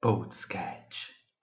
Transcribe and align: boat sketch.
boat 0.00 0.32
sketch. 0.32 1.15